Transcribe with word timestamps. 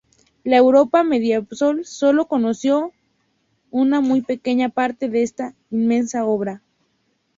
La 0.43 0.57
Europa 0.57 1.03
medieval 1.03 1.47
solo 1.85 2.25
conoció 2.27 2.91
una 3.69 4.01
muy 4.01 4.21
pequeña 4.23 4.69
parte 4.69 5.09
de 5.09 5.21
esta 5.21 5.53
inmensa 5.69 6.25
obra. 6.25 6.63